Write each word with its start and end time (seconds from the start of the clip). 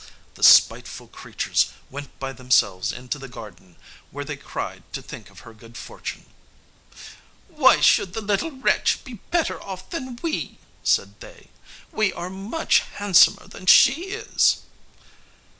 The 0.33 0.41
spiteful 0.41 1.09
creatures 1.09 1.67
went 1.91 2.17
by 2.19 2.33
themselves 2.33 2.91
into 2.91 3.19
the 3.19 3.27
garden, 3.27 3.75
where 4.09 4.25
they 4.25 4.35
cried 4.35 4.81
to 4.93 5.01
think 5.03 5.29
of 5.29 5.41
her 5.41 5.53
good 5.53 5.77
fortune. 5.77 6.25
"Why 7.49 7.81
should 7.81 8.13
the 8.13 8.19
little 8.21 8.49
wretch 8.49 9.03
be 9.03 9.19
better 9.29 9.61
off 9.61 9.91
than 9.91 10.17
we?" 10.23 10.57
said 10.83 11.19
they. 11.19 11.49
"We 11.91 12.11
are 12.13 12.31
much 12.31 12.79
handsomer 12.97 13.47
than 13.47 13.67
she 13.67 14.05
is." 14.05 14.61